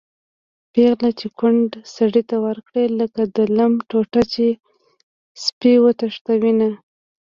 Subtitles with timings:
[0.73, 4.45] پېغله چې کونډ سړي ته ورکړي-لکه د لم ټوټه چې
[5.43, 6.69] سپی وتښتوېنه